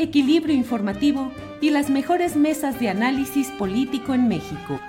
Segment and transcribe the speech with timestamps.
[0.00, 4.80] equilibrio informativo y las mejores mesas de análisis político en México.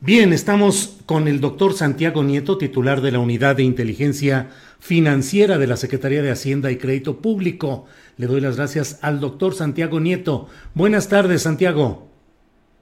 [0.00, 5.66] Bien, estamos con el doctor Santiago Nieto, titular de la Unidad de Inteligencia Financiera de
[5.66, 7.86] la Secretaría de Hacienda y Crédito Público.
[8.18, 10.48] Le doy las gracias al doctor Santiago Nieto.
[10.74, 12.08] Buenas tardes, Santiago.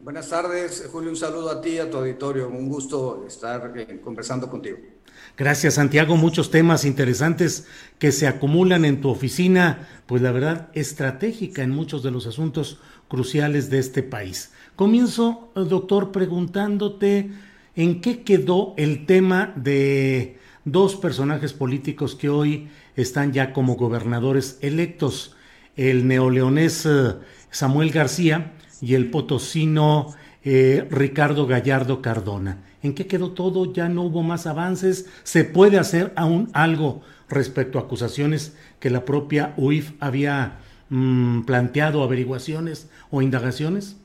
[0.01, 1.11] Buenas tardes, Julio.
[1.11, 2.49] Un saludo a ti y a tu auditorio.
[2.49, 4.79] Un gusto estar eh, conversando contigo.
[5.37, 6.17] Gracias, Santiago.
[6.17, 7.67] Muchos temas interesantes
[7.99, 12.79] que se acumulan en tu oficina, pues la verdad, estratégica en muchos de los asuntos
[13.09, 14.53] cruciales de este país.
[14.77, 17.31] Comienzo, eh, doctor, preguntándote
[17.77, 24.59] en qué quedó el tema de dos personajes políticos que hoy están ya como gobernadores
[24.61, 25.35] electos,
[25.77, 27.15] el neoleonés eh,
[27.51, 32.59] Samuel García y el potosino eh, Ricardo Gallardo Cardona.
[32.83, 33.73] ¿En qué quedó todo?
[33.73, 35.07] ¿Ya no hubo más avances?
[35.23, 40.59] ¿Se puede hacer aún algo respecto a acusaciones que la propia UIF había
[40.91, 43.97] mm, planteado, averiguaciones o indagaciones?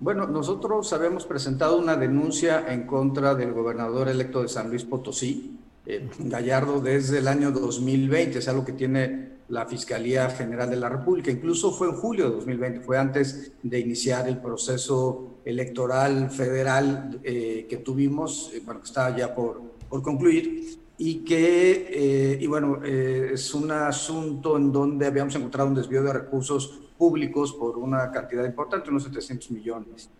[0.00, 5.60] Bueno, nosotros habíamos presentado una denuncia en contra del gobernador electo de San Luis Potosí,
[5.86, 10.88] eh, Gallardo, desde el año 2020, es algo que tiene la Fiscalía General de la
[10.88, 11.30] República.
[11.30, 17.66] Incluso fue en julio de 2020, fue antes de iniciar el proceso electoral federal eh,
[17.68, 22.84] que tuvimos, eh, bueno, que estaba ya por, por concluir, y que, eh, y bueno,
[22.84, 28.44] es un asunto en donde habíamos encontrado un desvío de recursos públicos por una cantidad
[28.44, 30.10] importante, unos 700 millones.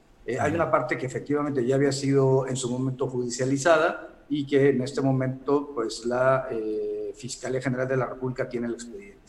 [0.41, 4.83] hay una parte que efectivamente ya había sido en su momento judicializada y que en
[4.83, 6.49] este momento, pues la
[7.15, 9.23] Fiscalía General de la República tiene el expediente.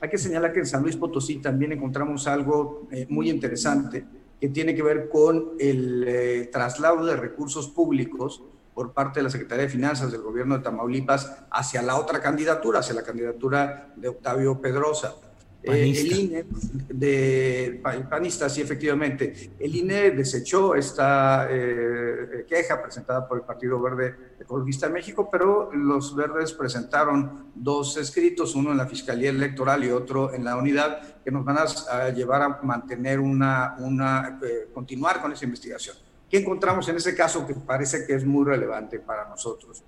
[0.00, 4.04] Hay que señalar que en San Luis Potosí también encontramos algo eh, muy interesante
[4.40, 8.42] que tiene que ver con el eh, traslado de recursos públicos
[8.74, 12.80] por parte de la Secretaría de Finanzas del gobierno de Tamaulipas hacia la otra candidatura,
[12.80, 15.14] hacia la candidatura de Octavio Pedrosa.
[15.62, 16.44] Eh, el INE
[16.88, 19.52] de panista, sí, efectivamente.
[19.58, 25.70] El INE desechó esta eh, queja presentada por el Partido Verde Ecologista de México, pero
[25.72, 31.20] los verdes presentaron dos escritos, uno en la Fiscalía Electoral y otro en la unidad,
[31.22, 35.96] que nos van a, llevar a mantener una, una eh, continuar con esa investigación.
[36.28, 39.84] ¿Qué encontramos en ese caso que parece que es muy relevante para nosotros?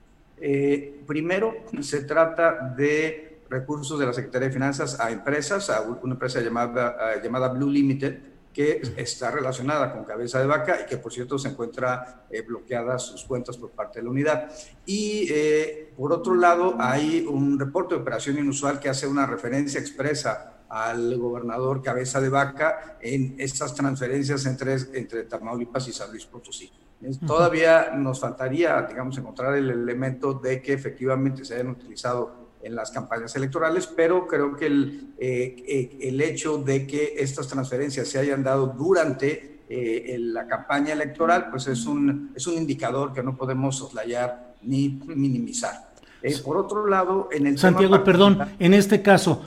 [1.06, 6.40] primero, se trata de recursos de la Secretaría de Finanzas a empresas, a una empresa
[6.40, 11.38] llamada, llamada Blue Limited, que está relacionada con cabeza de vaca y que por cierto
[11.38, 14.50] se encuentra eh, bloqueadas sus cuentas por parte de la unidad.
[14.84, 19.80] Y eh, por otro lado hay un reporte de operación inusual que hace una referencia
[19.80, 26.24] expresa al gobernador cabeza de vaca en estas transferencias entre, entre Tamaulipas y San Luis
[26.26, 26.70] Potosí.
[27.26, 32.90] Todavía nos faltaría, digamos, encontrar el elemento de que efectivamente se hayan utilizado en las
[32.90, 38.18] campañas electorales, pero creo que el, eh, eh, el hecho de que estas transferencias se
[38.18, 43.36] hayan dado durante eh, la campaña electoral, pues es un, es un indicador que no
[43.36, 45.92] podemos soslayar ni minimizar.
[46.44, 49.44] por otro lado, en el Santiago, perdón, en este caso,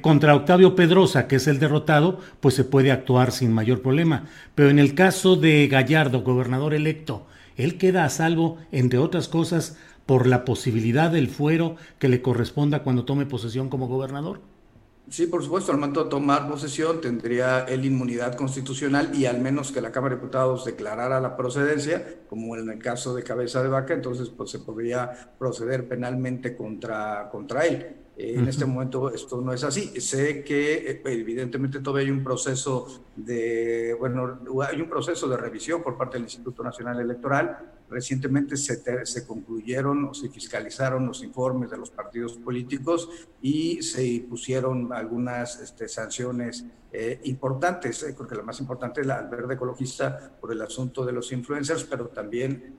[0.00, 4.24] contra Octavio Pedrosa, que es el derrotado, pues se puede actuar sin mayor problema.
[4.54, 9.76] Pero en el caso de Gallardo, gobernador electo, él queda a salvo, entre otras cosas,
[10.06, 14.40] por la posibilidad del fuero que le corresponda cuando tome posesión como gobernador?
[15.08, 19.70] Sí, por supuesto, al momento de tomar posesión tendría él inmunidad constitucional y al menos
[19.70, 23.68] que la Cámara de Diputados declarara la procedencia, como en el caso de Cabeza de
[23.68, 27.96] Vaca, entonces pues se podría proceder penalmente contra, contra él.
[28.16, 30.00] Eh, en este momento esto no es así.
[30.00, 35.82] Sé que eh, evidentemente todavía hay un proceso de, bueno, hay un proceso de revisión
[35.82, 37.58] por parte del Instituto Nacional Electoral.
[37.88, 43.08] Recientemente se, se concluyeron o se fiscalizaron los informes de los partidos políticos
[43.42, 48.04] y se pusieron algunas este, sanciones eh, importantes.
[48.16, 51.32] creo que la más importante es la al verde ecologista por el asunto de los
[51.32, 52.76] influencers, pero también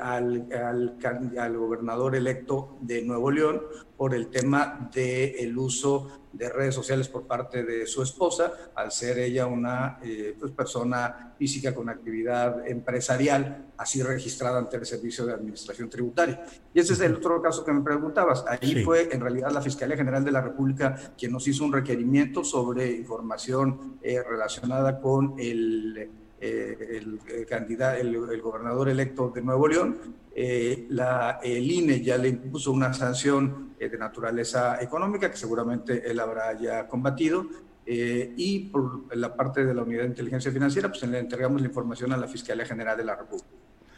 [0.00, 0.96] al, al,
[1.38, 3.62] al gobernador electo de Nuevo León
[3.96, 9.18] por el tema del uso de redes sociales por parte de su esposa, al ser
[9.18, 15.34] ella una eh, pues, persona física con actividad empresarial, así registrada ante el Servicio de
[15.34, 16.44] Administración Tributaria.
[16.72, 18.44] Y ese es el otro caso que me preguntabas.
[18.48, 22.44] Ahí fue en realidad la Fiscalía General de la República quien nos hizo un requerimiento
[22.44, 29.98] sobre información eh, relacionada con el eh, el, candidato, el, gobernador electo de Nuevo León,
[30.34, 36.10] eh, la, el INE ya le impuso una sanción eh, de naturaleza económica que seguramente
[36.10, 37.46] él habrá ya combatido.
[37.86, 42.12] y por la parte de la Unidad de Inteligencia Financiera, pues le entregamos la información
[42.12, 43.48] a la Fiscalía General de la República.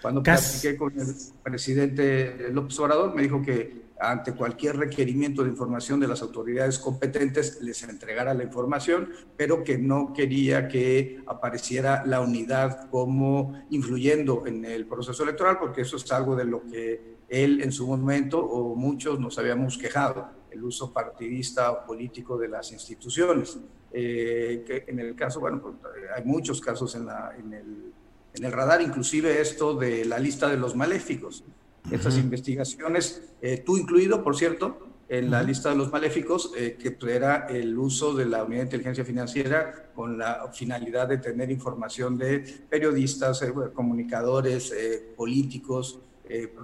[0.02, 5.98] Cuando platiqué con el presidente López Obrador, me dijo que ante cualquier requerimiento de información
[6.00, 12.20] de las autoridades competentes les entregara la información, pero que no quería que apareciera la
[12.20, 17.60] unidad como influyendo en el proceso electoral, porque eso es algo de lo que él
[17.62, 22.72] en su momento o muchos nos habíamos quejado, el uso partidista o político de las
[22.72, 23.58] instituciones.
[23.90, 25.74] Eh, que en el caso, bueno, pues,
[26.14, 27.08] hay muchos casos en,
[27.54, 27.92] el,
[28.34, 31.42] en el radar, inclusive esto de la lista de los maléficos
[31.90, 34.78] estas investigaciones, eh, tú incluido, por cierto,
[35.08, 38.64] en la lista de los maléficos, eh, que era el uso de la unidad de
[38.64, 44.72] inteligencia financiera con la finalidad de tener información de periodistas, eh, comunicadores,
[45.16, 46.00] políticos,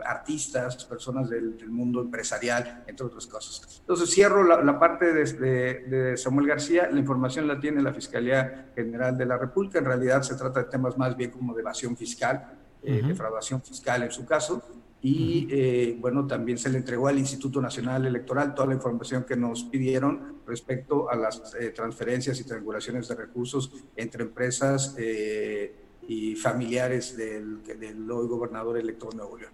[0.05, 3.78] artistas, personas del, mundo empresarial, entre otras cosas.
[3.81, 9.16] Entonces cierro la, parte de, de, Samuel García, la información la tiene la Fiscalía General
[9.16, 12.58] de la República, en realidad se trata de temas más bien como de evasión fiscal,
[12.82, 14.62] defraudación fiscal en su caso,
[15.04, 19.36] y eh, bueno, también se le entregó al Instituto Nacional Electoral toda la información que
[19.36, 25.74] nos pidieron respecto a las eh, transferencias y triangulaciones de recursos entre empresas eh,
[26.08, 29.52] y familiares del, del hoy gobernador electo de Nuevo León.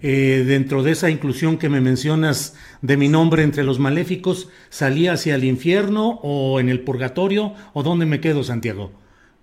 [0.00, 5.34] dentro de esa inclusión que me mencionas de mi nombre entre los maléficos, ¿salía hacia
[5.34, 8.92] el infierno o en el purgatorio o dónde me quedo, Santiago?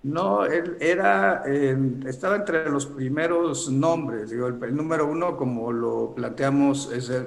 [0.02, 1.42] No, él era,
[2.06, 4.30] estaba entre los primeros nombres.
[4.30, 7.26] Digo, el, número uno, como lo planteamos, es el,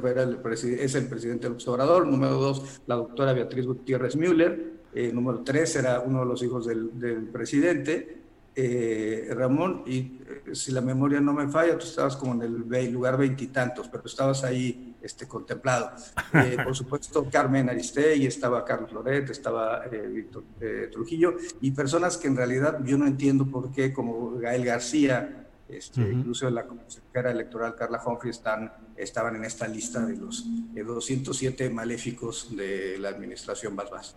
[0.79, 2.07] es el presidente del observador.
[2.07, 4.81] Número dos, la doctora Beatriz Gutiérrez Müller.
[4.94, 8.20] Eh, número tres era uno de los hijos del presidente.
[8.53, 12.42] Eh, Ramón, y eh, si la memoria no me falla, tú estabas como en
[12.74, 15.92] el lugar veintitantos, pero estabas ahí este, contemplado.
[16.33, 20.44] Eh, por supuesto, Carmen Aristegui, estaba Carlos Loret, estaba Víctor
[20.89, 26.01] Trujillo, y personas que en realidad yo no entiendo por qué, como Gael García, este,
[26.01, 32.56] incluso la consejera electoral Carla Humphrey están, estaban en esta lista de los 207 maléficos
[32.56, 34.15] de la administración Basbás.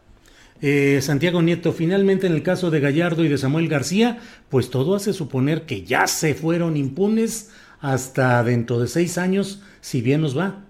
[0.66, 4.94] Eh, Santiago Nieto, finalmente en el caso de Gallardo y de Samuel García, pues todo
[4.94, 7.50] hace suponer que ya se fueron impunes
[7.80, 10.64] hasta dentro de seis años, si bien nos va.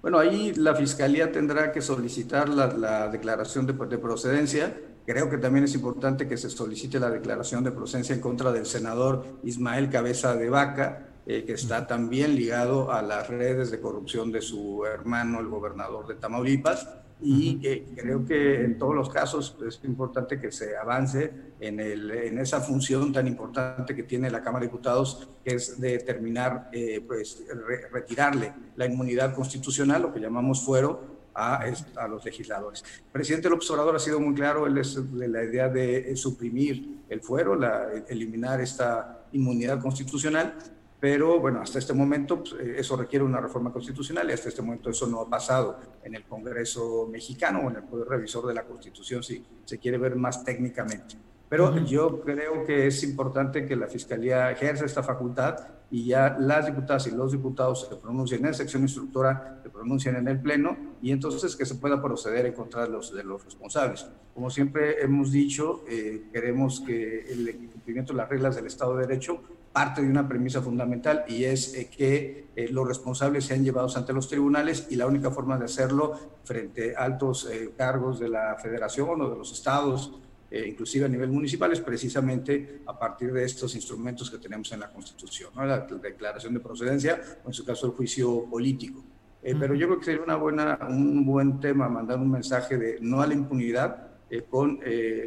[0.00, 4.74] Bueno, ahí la Fiscalía tendrá que solicitar la, declaración de, procedencia.
[5.04, 8.64] Creo que también es importante que se solicite la declaración de procedencia en contra del
[8.64, 14.32] senador Ismael Cabeza de Vaca, eh, que está también ligado a las redes de corrupción
[14.32, 16.88] de su hermano, el gobernador de Tamaulipas
[17.20, 17.58] y
[17.94, 22.60] creo que en todos los casos es importante que se avance en, el, en esa
[22.60, 27.42] función tan importante que tiene la Cámara de Diputados, que es determinar, eh, pues,
[27.90, 31.62] retirarle la inmunidad constitucional, lo que llamamos fuero, a,
[31.96, 32.82] a, los legisladores.
[33.06, 37.02] El presidente López Obrador ha sido muy claro, él es de la idea de suprimir
[37.10, 40.54] el fuero, la, eliminar esta inmunidad constitucional,
[40.98, 44.62] pero bueno, hasta este momento pues, eh, eso requiere una reforma constitucional y hasta este
[44.62, 48.54] momento eso no ha pasado en el Congreso mexicano o en el Poder Revisor de
[48.54, 51.16] la Constitución, si se quiere ver más técnicamente.
[51.48, 55.56] Pero yo creo que es importante que la Fiscalía ejerza esta facultad
[55.90, 60.26] y ya las diputadas y los diputados se pronuncien en sección instructora, se pronuncien en
[60.26, 64.06] el Pleno y entonces que se pueda proceder en contra de los, de los responsables.
[64.34, 69.06] Como siempre hemos dicho, eh, queremos que el cumplimiento de las reglas del Estado de
[69.06, 69.40] Derecho
[69.76, 74.14] parte de una premisa fundamental y es eh, que eh, los responsables sean llevados ante
[74.14, 78.56] los tribunales y la única forma de hacerlo frente a altos eh, cargos de la
[78.56, 80.18] federación o de los estados,
[80.50, 84.90] inclusive a nivel municipal, es precisamente a partir de estos instrumentos que tenemos en la
[84.90, 89.04] Constitución, la declaración de procedencia o en su caso el juicio político.
[89.42, 93.20] pero yo creo que sería una buena, un buen tema mandar un mensaje de no
[93.20, 94.06] a la impunidad
[94.48, 94.80] con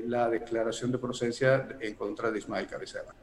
[0.07, 3.13] la declaración de procedencia en contra de Ismael Cabezada.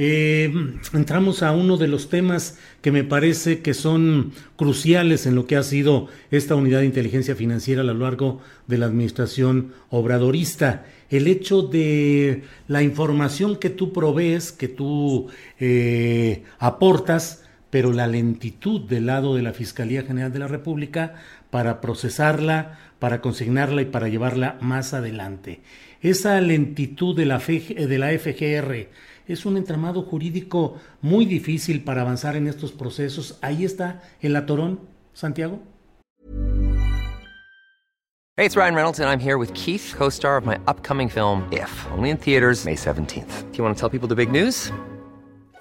[0.00, 0.52] Eh,
[0.92, 5.56] entramos a uno de los temas que me parece que son cruciales en lo que
[5.56, 10.86] ha sido esta unidad de inteligencia financiera a lo largo de la administración obradorista.
[11.10, 18.82] El hecho de la información que tú provees, que tú eh, aportas, pero la lentitud
[18.82, 21.16] del lado de la Fiscalía General de la República
[21.50, 25.58] para procesarla, para consignarla y para llevarla más adelante.
[26.02, 28.86] Esa lentitud de la, de la FGR,
[29.28, 33.38] es un entramado jurídico muy difícil para avanzar en estos procesos.
[33.42, 34.80] Ahí está el atorón,
[35.12, 35.60] Santiago.
[38.36, 41.70] Hey, it's Ryan Reynolds and I'm here with Keith, co-star of my upcoming film If,
[41.90, 43.50] only in theaters May 17th.
[43.50, 44.70] Do you want to tell people the big news?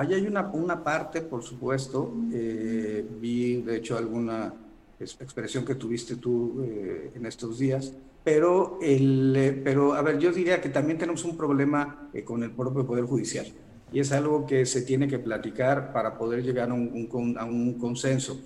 [0.00, 4.54] Ahí hay una, una parte, por supuesto, eh, vi de hecho alguna
[4.98, 7.92] expresión que tuviste tú eh, en estos días,
[8.24, 12.50] pero, el, eh, pero a ver, yo diría que también tenemos un problema con el
[12.50, 13.44] propio Poder Judicial
[13.92, 17.74] y es algo que se tiene que platicar para poder llegar a un, a un
[17.74, 18.40] consenso.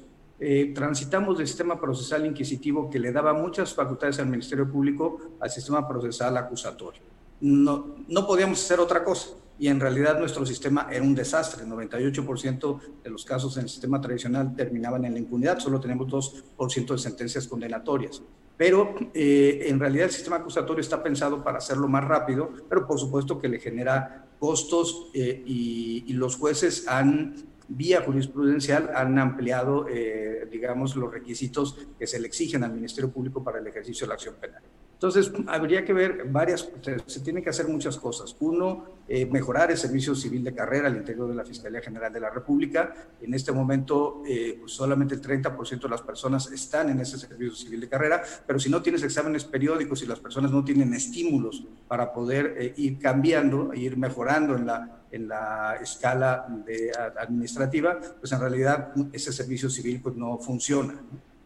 [0.75, 5.87] transitamos del sistema procesal inquisitivo que le daba muchas facultades al Ministerio Público al sistema
[5.87, 7.03] procesal acusatorio.
[7.43, 11.65] No, no podíamos hacer otra cosa y en realidad nuestro sistema era un desastre.
[11.65, 16.09] El 98% de los casos en el sistema tradicional terminaban en la impunidad, solo tenemos
[16.09, 18.23] 2% de sentencias condenatorias.
[18.57, 22.99] Pero eh, en realidad el sistema acusatorio está pensado para hacerlo más rápido, pero por
[22.99, 27.35] supuesto que le genera costos eh, y, los jueces han,
[27.67, 33.43] vía jurisprudencial, han ampliado, eh, digamos, los requisitos que se le exigen al Ministerio Público
[33.43, 34.63] para el ejercicio de la acción penal.
[35.05, 38.35] Entonces, habría que ver varias, se, tienen que hacer muchas cosas.
[38.41, 42.21] Uno, eh, mejorar el servicio civil de carrera al interior de la Fiscalía General de
[42.21, 42.95] la República.
[43.21, 47.55] En este momento, eh, pues solamente el 30% de las personas están en ese servicio
[47.55, 51.67] civil de carrera, pero si no tienes exámenes periódicos y las personas no tienen estímulos
[51.87, 58.33] para poder eh, ir cambiando, ir mejorando en la, en la escala de, administrativa, pues
[58.33, 60.95] en realidad ese servicio civil pues no funciona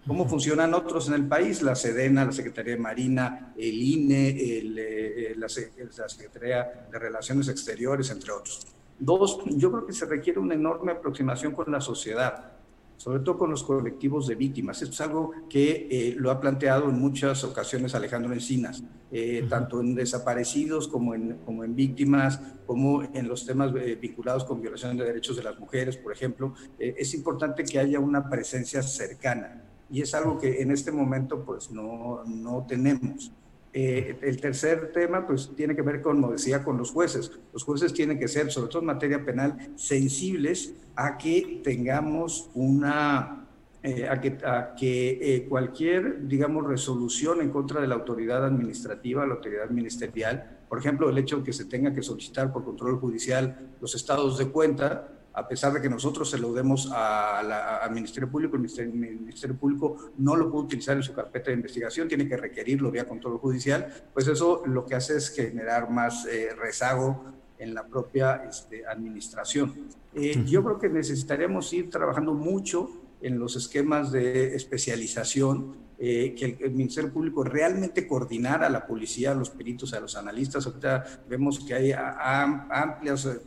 [0.09, 5.35] cómo funcionan otros en el país, la SEDENA, la Secretaría de Marina, el INE, eh,
[5.37, 8.67] la, Secretaría de Relaciones Exteriores, entre otros.
[8.99, 12.53] Dos, yo creo que se requiere una enorme aproximación con la sociedad,
[12.97, 14.81] sobre todo con los colectivos de víctimas.
[14.81, 19.79] Esto es algo que eh, lo ha planteado en muchas ocasiones Alejandro Encinas, eh, tanto
[19.81, 25.05] en desaparecidos como en, como en víctimas, como en los temas vinculados con violación de
[25.05, 26.55] derechos de las mujeres, por ejemplo.
[26.79, 31.71] es importante que haya una presencia cercana y es algo que en este momento pues
[31.71, 33.33] no, no tenemos.
[33.73, 37.30] Eh, el tercer tema pues tiene que ver con, como decía, con los jueces.
[37.52, 43.47] Los jueces tienen que ser, sobre todo en materia penal, sensibles a que tengamos una,
[43.83, 49.26] eh, a que, a que eh, cualquier, digamos, resolución en contra de la autoridad administrativa,
[49.26, 52.99] la autoridad ministerial, por ejemplo, el hecho de que se tenga que solicitar por control
[52.99, 58.28] judicial los estados de cuenta, a pesar de que nosotros se lo demos al Ministerio
[58.28, 62.37] Público, el Ministerio, Público no lo puede utilizar en su carpeta de investigación, tiene que
[62.37, 67.25] requerirlo vía control judicial, pues eso lo que hace es generar más eh, rezago
[67.59, 69.75] en la propia este, administración.
[70.14, 72.90] Eh, yo creo que necesitaríamos ir trabajando mucho
[73.21, 79.33] en los esquemas de especialización eh, que el, Ministerio Público realmente coordinara a la policía,
[79.33, 80.64] a los peritos, a los analistas.
[80.64, 83.40] Ahorita vemos que hay amplias eh,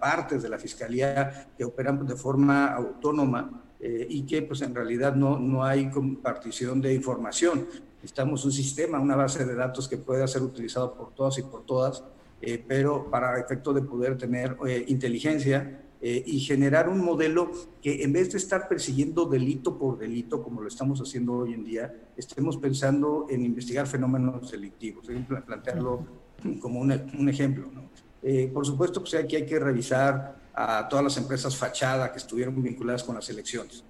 [0.00, 5.14] partes de la Fiscalía que operan de forma autónoma eh, y que pues en realidad
[5.14, 7.66] no, no hay compartición de información.
[7.96, 11.66] Necesitamos un sistema, una base de datos que pueda ser utilizado por todas y por
[11.66, 12.02] todas,
[12.66, 18.38] pero para efecto de poder tener inteligencia y generar un modelo que en vez de
[18.38, 23.44] estar persiguiendo delito por delito, como lo estamos haciendo hoy en día, estemos pensando en
[23.44, 25.06] investigar fenómenos delictivos,
[25.46, 26.06] plantearlo
[26.60, 27.70] como un, ejemplo.
[28.52, 33.02] por supuesto, pues aquí hay que revisar a todas las empresas fachada que estuvieron vinculadas
[33.02, 33.84] con las elecciones.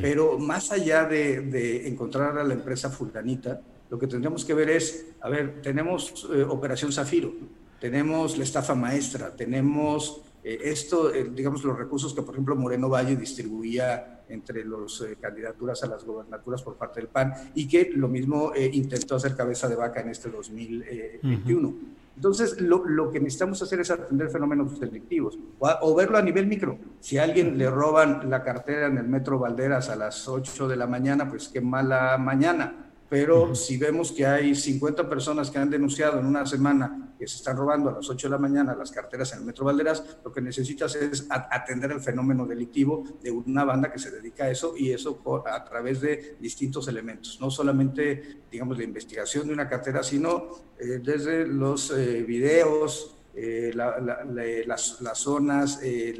[0.00, 3.60] Pero más allá de, encontrar a la empresa fulanita,
[3.90, 7.32] lo que tendríamos que ver es, a ver, tenemos eh, Operación Zafiro,
[7.80, 12.88] tenemos la estafa maestra, tenemos eh, esto, eh, digamos, los recursos que, por ejemplo, Moreno
[12.88, 18.08] Valle distribuía entre las candidaturas a las gobernaturas por parte del PAN y que lo
[18.08, 21.74] mismo intentó hacer cabeza de vaca en este 2021.
[22.16, 26.76] Entonces, lo, lo, que necesitamos hacer es atender fenómenos delictivos o, verlo a nivel micro.
[27.00, 30.76] Si a alguien le roban la cartera en el metro Valderas a las 8 de
[30.76, 35.70] la mañana, pues qué mala mañana pero si vemos que hay 50 personas que han
[35.70, 38.90] denunciado en una semana que se están robando a las 8 de la mañana las
[38.90, 43.64] carteras en el Metro Valderas, lo que necesitas es atender el fenómeno delictivo de una
[43.64, 48.42] banda que se dedica a eso y eso a través de distintos elementos, no solamente,
[48.50, 55.78] digamos, la investigación de una cartera, sino eh, desde los eh, videos, eh, las, zonas,
[55.82, 56.14] eh,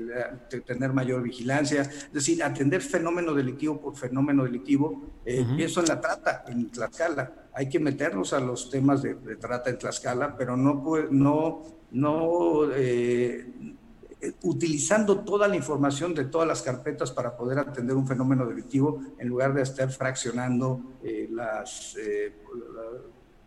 [0.64, 5.02] tener mayor vigilancia, es decir, atender fenómeno delictivo por fenómeno delictivo.
[5.24, 7.48] Eh, Pienso en la trata en Tlaxcala.
[7.54, 13.46] Hay que meternos a los temas de, trata en Tlaxcala, pero no, no, no eh,
[14.42, 19.26] utilizando toda la información de todas las carpetas para poder atender un fenómeno delictivo en
[19.26, 20.80] lugar de estar fraccionando
[21.30, 21.96] las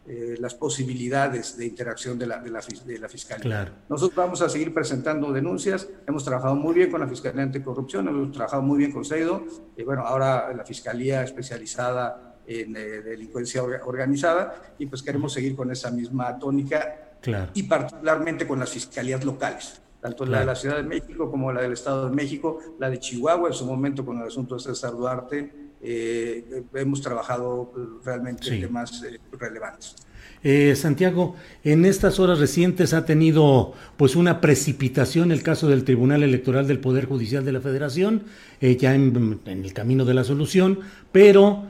[0.07, 3.71] eh, las posibilidades de interacción de la, de la, de la Fiscalía.
[3.87, 8.31] Nosotros vamos a seguir presentando denuncias, hemos trabajado muy bien con la Fiscalía Anticorrupción, hemos
[8.31, 9.45] trabajado muy bien con CEIDO,
[9.77, 15.71] y bueno, ahora la Fiscalía especializada en eh, delincuencia organizada, y pues queremos seguir con
[15.71, 17.11] esa misma tónica,
[17.53, 21.61] y particularmente con las fiscalías locales tanto la de la Ciudad de México como la
[21.61, 24.93] del Estado de México, la de Chihuahua en su momento con el asunto de César
[24.93, 27.73] Duarte, eh, hemos trabajado
[28.05, 29.95] realmente temas eh, relevantes.
[30.43, 36.21] Eh, Santiago, en estas horas recientes ha tenido pues una precipitación el caso del Tribunal
[36.21, 38.23] Electoral del Poder Judicial de la Federación,
[38.59, 40.79] ya en, el camino de la solución,
[41.11, 41.65] pero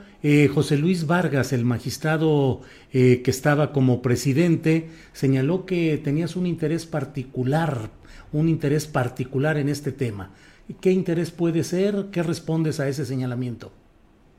[0.54, 7.90] José Luis Vargas, el magistrado que estaba como presidente, señaló que tenías un interés particular,
[8.32, 10.32] un interés particular en este tema.
[10.80, 12.08] ¿Qué interés puede ser?
[12.12, 13.74] ¿Qué respondes a ese señalamiento?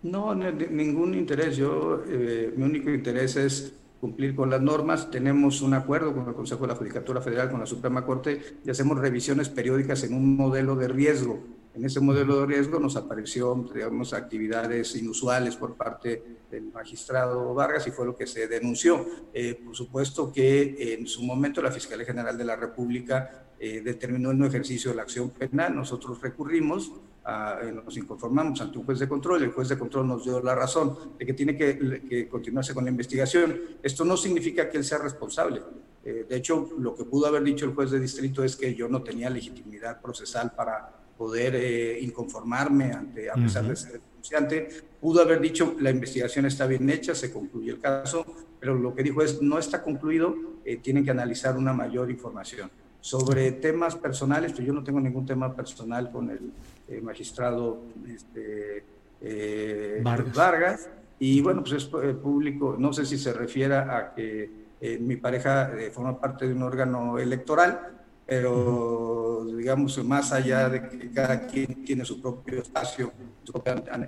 [0.02, 1.56] No, ningún interés.
[1.56, 5.10] Yo, eh, mi único interés es cumplir con las normas.
[5.10, 8.70] Tenemos un acuerdo con el Consejo de la Judicatura Federal, con la Suprema Corte, y
[8.70, 11.40] hacemos revisiones periódicas en un modelo de riesgo.
[11.74, 17.86] En ese modelo de riesgo nos apareció, digamos, actividades inusuales por parte del magistrado Vargas
[17.86, 19.06] y fue lo que se denunció.
[19.32, 24.32] Eh, por supuesto que en su momento la Fiscalía General de la República eh, determinó
[24.32, 25.74] el no ejercicio de la acción penal.
[25.74, 26.92] Nosotros recurrimos
[27.24, 30.56] eh, nos inconformamos ante un juez de control, el juez de control nos dio la
[30.56, 33.60] razón de que tiene que, continuarse con la investigación.
[33.80, 35.62] Esto no significa que él sea responsable.
[36.04, 38.88] Eh, de hecho, lo que pudo haber dicho el juez de distrito es que yo
[38.88, 44.68] no tenía legitimidad procesal para poder eh, inconformarme ante, a pesar de ser denunciante.
[45.00, 48.24] Pudo haber dicho la investigación está bien hecha, se concluye el caso,
[48.60, 50.34] pero lo que dijo es no está concluido,
[50.82, 52.70] tienen que analizar una mayor información.
[53.02, 56.52] Sobre temas personales, pues yo no tengo ningún tema personal con el
[56.88, 58.84] eh, magistrado este,
[59.20, 60.88] eh, Vargas.
[61.18, 64.62] Y bueno, pues es eh, público, no sé si se refiere a que
[65.00, 71.46] mi pareja forma parte de un órgano electoral, pero digamos, más allá de que cada
[71.46, 73.12] quien tiene su propio espacio,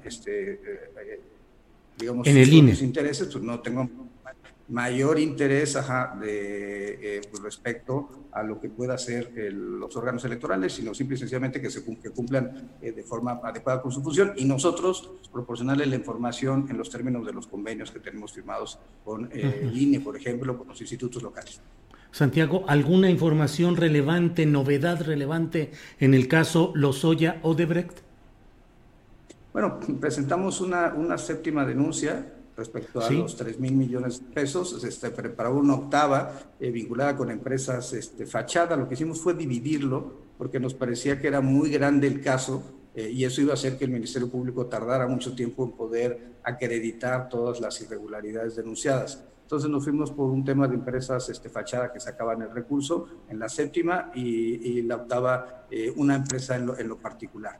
[0.05, 0.61] este,
[1.99, 3.89] digamos, en el sus intereses, pues no tengo
[4.69, 5.77] mayor interés
[6.21, 11.61] de, pues, respecto a lo que pueda hacer los órganos electorales, sino simple y sencillamente
[11.61, 14.33] que, se, cumplan eh, de forma adecuada con su función.
[14.37, 19.27] Y nosotros proporcionarle la información en los términos de los convenios que tenemos firmados con
[19.33, 21.61] eh, el INE, por ejemplo, con los institutos locales.
[22.15, 28.03] Santiago, ¿alguna información relevante, novedad relevante en el caso Lozoya Odebrecht?
[29.53, 32.25] Bueno, presentamos una, una séptima denuncia
[32.57, 34.81] respecto a los 3 mil millones de pesos.
[34.81, 38.77] Se preparó una octava eh, vinculada con empresas este, fachada.
[38.77, 42.63] Lo que hicimos fue dividirlo porque nos parecía que era muy grande el caso
[42.95, 46.35] eh, y eso iba a hacer que el Ministerio Público tardara mucho tiempo en poder
[46.45, 49.25] acreditar todas las irregularidades denunciadas.
[49.45, 53.39] Entonces nos fuimos por un tema de empresas este, fachada que sacaban el recurso en
[53.39, 57.59] la séptima y, la octava eh, una empresa en lo, particular.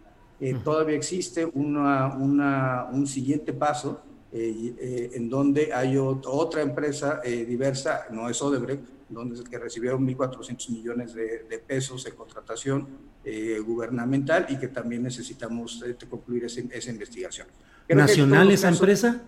[0.63, 7.45] Todavía existe una, una, un siguiente paso eh, eh, en donde hay otra empresa eh,
[7.45, 12.89] diversa, no es Odebrecht, donde que recibieron 1.400 millones de, pesos en contratación
[13.25, 17.47] eh, gubernamental y que también necesitamos eh, concluir esa investigación.
[17.89, 19.23] ¿Nacional esa empresa?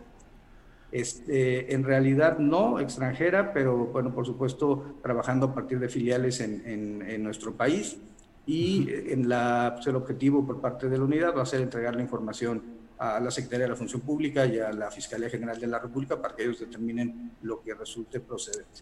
[0.97, 7.23] Este, en realidad no, extranjera, pero bueno, por supuesto, trabajando a partir de filiales en,
[7.23, 7.99] nuestro país.
[8.47, 11.95] Y en la, pues, el objetivo por parte de la unidad va a ser entregar
[11.95, 12.63] la información
[12.97, 16.19] a la Secretaría de la Función Pública y a la Fiscalía General de la República
[16.19, 18.81] para que ellos determinen lo que resulte procedente.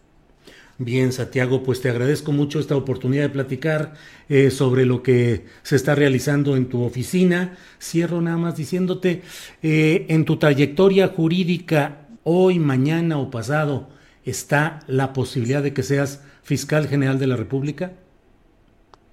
[0.77, 3.93] Bien, Santiago, pues te agradezco mucho esta oportunidad de platicar
[4.27, 7.57] eh, sobre lo que se está realizando en tu oficina.
[7.81, 9.21] Cierro nada más diciéndote,
[9.63, 13.87] eh, en tu trayectoria jurídica, hoy, mañana o pasado,
[14.25, 17.93] ¿está la posibilidad de que seas fiscal general de la República?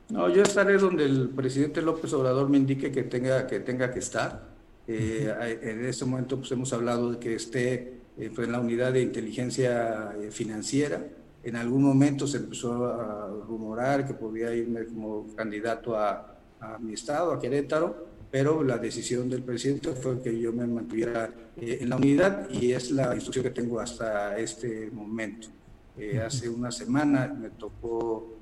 [0.09, 4.01] No, yo estaré donde el presidente López Obrador me indique que tenga que, tenga que
[4.01, 4.51] estar.
[4.89, 9.03] Eh, en este momento pues, hemos hablado de que esté pues, en la unidad de
[9.03, 11.01] inteligencia financiera
[11.45, 16.29] en algún momento se empezó a rumorar que podía irme como candidato a,
[16.79, 21.79] mi estado, a Querétaro, pero la decisión del presidente fue que yo me mantuviera eh,
[21.83, 25.49] en la unidad y es la instrucción que tengo hasta este momento.
[25.97, 28.39] Eh, hace una semana me tocó,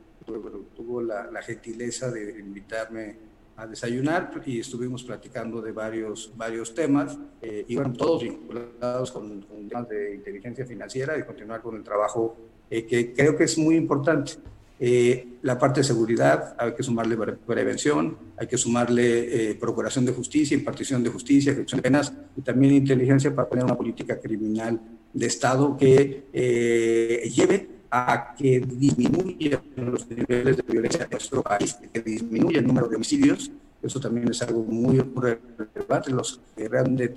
[0.77, 3.17] tuvo la, gentileza de invitarme
[3.57, 9.69] a desayunar y estuvimos platicando de varios, varios temas, eh, bueno, todos vinculados con, con
[9.69, 12.37] temas de inteligencia financiera y continuar con el trabajo
[12.71, 14.35] eh, que creo que es muy importante.
[14.83, 17.15] Eh, la parte de seguridad, hay que sumarle
[17.47, 22.41] prevención, hay que sumarle eh, procuración de justicia, impartición de justicia, ejecución de penas y
[22.41, 24.81] también inteligencia para tener una política criminal
[25.13, 32.01] de Estado que lleve a que disminuyan los niveles de violencia en nuestro país, que
[32.01, 33.51] disminuya el número de homicidios.
[33.83, 36.11] Eso también es algo muy relevante.
[36.11, 36.41] Los,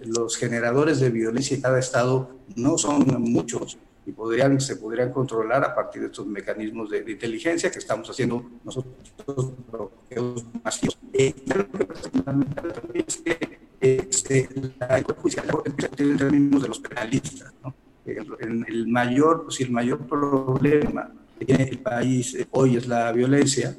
[0.06, 5.64] los generadores de violencia en cada estado no son muchos, y podrían, se podrían controlar
[5.64, 10.98] a partir de estos mecanismos de, inteligencia que estamos haciendo nosotros bloqueos masivos.
[11.14, 11.34] Eh,
[12.94, 15.48] es que este, la judicial
[15.98, 17.54] en términos de los penalistas.
[17.64, 17.74] ¿no?
[18.06, 23.76] El, el, mayor, si el mayor problema que tiene el país hoy es la violencia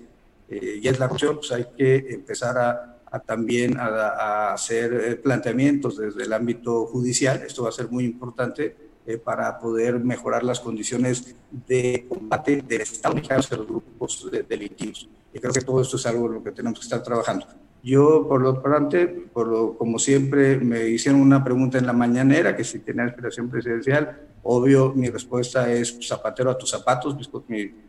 [0.48, 5.20] eh, y es la corrupción, pues hay que empezar a, a también a, a, hacer
[5.22, 7.42] planteamientos desde el ámbito judicial.
[7.46, 12.80] Esto va a ser muy importante eh, para poder mejorar las condiciones de combate del
[12.80, 15.08] Estado mexicano de los grupos delictivos.
[15.32, 17.46] Y creo que todo esto es algo en lo que tenemos que estar trabajando.
[17.82, 18.96] Yo, por lo tanto,
[19.32, 23.50] por lo, como siempre, me hicieron una pregunta en la mañanera, que si tenía aspiración
[23.50, 27.28] presidencial, obvio, mi respuesta es zapatero a tus zapatos, mis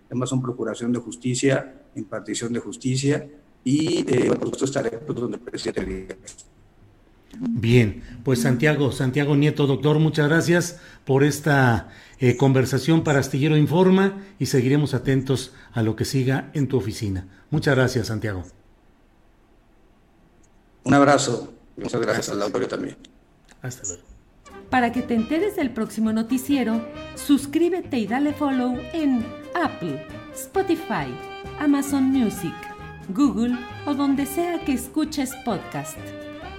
[0.10, 3.26] temas son procuración de justicia, impartición de justicia,
[3.64, 6.16] y eh, por supuesto estaré donde el presidente diga.
[7.40, 14.22] Bien, pues Santiago, Santiago Nieto, doctor, muchas gracias por esta eh, conversación para Astillero Informa
[14.40, 17.28] y seguiremos atentos a lo que siga en tu oficina.
[17.50, 18.44] Muchas gracias, Santiago.
[20.84, 21.54] Un abrazo.
[21.78, 22.98] Muchas gracias al auditorio también.
[23.62, 24.04] Hasta luego.
[24.70, 31.14] Para que te enteres del próximo noticiero, suscríbete y dale follow en Apple, Spotify,
[31.60, 32.54] Amazon Music,
[33.10, 35.98] Google o donde sea que escuches podcast